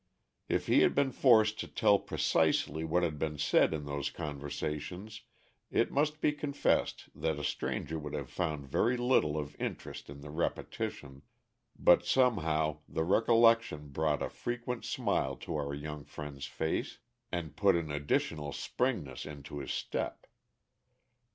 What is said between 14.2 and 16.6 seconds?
a frequent smile to our young friend's